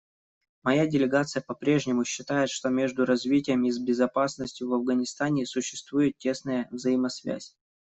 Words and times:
Моя 0.63 0.87
делегация 0.87 1.43
попрежнему 1.43 2.05
считает, 2.05 2.49
что 2.49 2.69
между 2.69 3.05
развитием 3.05 3.63
и 3.67 3.83
безопасностью 3.85 4.67
в 4.67 4.73
Афганистане 4.73 5.45
существует 5.45 6.17
тесная 6.17 6.67
взаимосвязь. 6.71 7.55